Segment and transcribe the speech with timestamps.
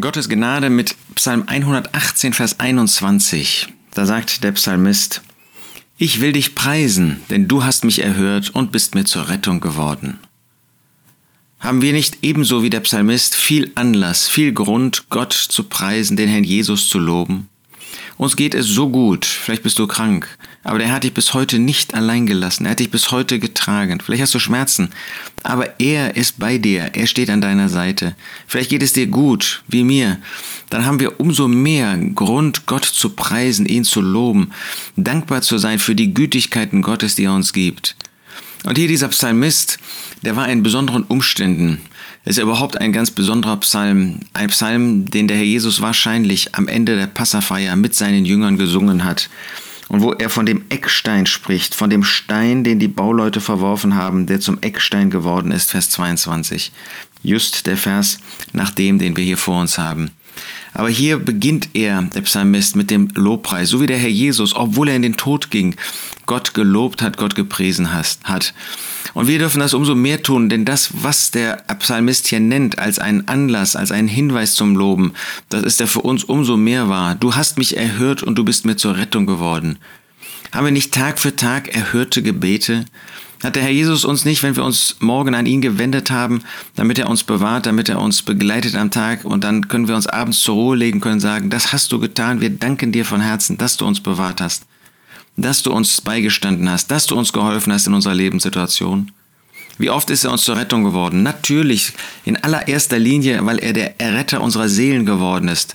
[0.00, 3.68] Gottes Gnade mit Psalm 118, Vers 21.
[3.92, 5.20] Da sagt der Psalmist,
[5.98, 10.18] Ich will dich preisen, denn du hast mich erhört und bist mir zur Rettung geworden.
[11.60, 16.28] Haben wir nicht ebenso wie der Psalmist viel Anlass, viel Grund, Gott zu preisen, den
[16.28, 17.48] Herrn Jesus zu loben?
[18.16, 20.28] Uns geht es so gut, vielleicht bist du krank,
[20.64, 24.00] aber der hat dich bis heute nicht allein gelassen, er hat dich bis heute getragen.
[24.00, 24.90] Vielleicht hast du Schmerzen,
[25.42, 28.14] aber er ist bei dir, er steht an deiner Seite.
[28.46, 30.18] Vielleicht geht es dir gut, wie mir.
[30.70, 34.52] Dann haben wir umso mehr Grund, Gott zu preisen, ihn zu loben,
[34.96, 37.96] dankbar zu sein für die Gütigkeiten Gottes, die er uns gibt.
[38.64, 39.78] Und hier dieser Psalmist,
[40.22, 41.80] der war in besonderen Umständen.
[42.24, 46.96] Ist überhaupt ein ganz besonderer Psalm, ein Psalm, den der Herr Jesus wahrscheinlich am Ende
[46.96, 49.28] der Passafeier mit seinen Jüngern gesungen hat.
[49.88, 54.26] Und wo er von dem Eckstein spricht, von dem Stein, den die Bauleute verworfen haben,
[54.26, 56.72] der zum Eckstein geworden ist, Vers 22.
[57.22, 58.18] Just der Vers
[58.52, 60.10] nach dem, den wir hier vor uns haben.
[60.74, 64.88] Aber hier beginnt er, der Psalmist, mit dem Lobpreis, so wie der Herr Jesus, obwohl
[64.88, 65.76] er in den Tod ging,
[66.24, 68.54] Gott gelobt hat, Gott gepriesen hat.
[69.12, 72.98] Und wir dürfen das umso mehr tun, denn das, was der Psalmist hier nennt als
[72.98, 75.12] einen Anlass, als einen Hinweis zum Loben,
[75.50, 77.16] das ist ja für uns umso mehr wahr.
[77.16, 79.78] Du hast mich erhört und du bist mir zur Rettung geworden.
[80.52, 82.86] Haben wir nicht Tag für Tag erhörte Gebete?
[83.42, 86.42] Hat der Herr Jesus uns nicht, wenn wir uns morgen an ihn gewendet haben,
[86.76, 90.06] damit er uns bewahrt, damit er uns begleitet am Tag und dann können wir uns
[90.06, 93.58] abends zur Ruhe legen können, sagen, das hast du getan, wir danken dir von Herzen,
[93.58, 94.64] dass du uns bewahrt hast
[95.36, 99.12] dass du uns beigestanden hast, dass du uns geholfen hast in unserer Lebenssituation?
[99.78, 101.22] Wie oft ist er uns zur Rettung geworden?
[101.22, 101.92] Natürlich
[102.24, 105.74] in allererster Linie, weil er der Erretter unserer Seelen geworden ist.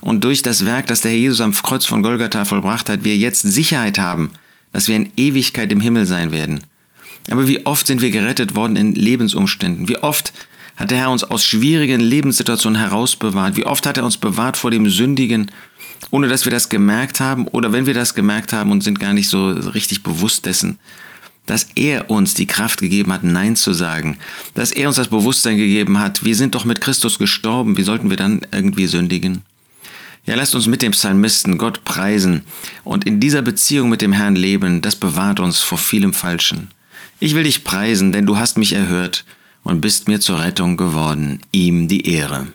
[0.00, 3.16] Und durch das Werk, das der Herr Jesus am Kreuz von Golgatha vollbracht hat, wir
[3.16, 4.30] jetzt Sicherheit haben,
[4.72, 6.60] dass wir in Ewigkeit im Himmel sein werden.
[7.30, 9.88] Aber wie oft sind wir gerettet worden in Lebensumständen?
[9.88, 10.32] Wie oft
[10.76, 13.56] hat der Herr uns aus schwierigen Lebenssituationen herausbewahrt?
[13.56, 15.50] Wie oft hat er uns bewahrt vor dem Sündigen
[16.10, 19.12] ohne dass wir das gemerkt haben oder wenn wir das gemerkt haben und sind gar
[19.12, 20.78] nicht so richtig bewusst dessen,
[21.46, 24.18] dass er uns die Kraft gegeben hat, Nein zu sagen,
[24.54, 28.10] dass er uns das Bewusstsein gegeben hat, wir sind doch mit Christus gestorben, wie sollten
[28.10, 29.42] wir dann irgendwie sündigen?
[30.24, 32.42] Ja, lasst uns mit dem Psalmisten Gott preisen
[32.84, 36.68] und in dieser Beziehung mit dem Herrn leben, das bewahrt uns vor vielem Falschen.
[37.20, 39.24] Ich will dich preisen, denn du hast mich erhört
[39.62, 42.48] und bist mir zur Rettung geworden, ihm die Ehre.